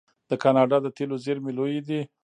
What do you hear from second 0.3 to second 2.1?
کاناډا د تیلو زیرمې لویې دي.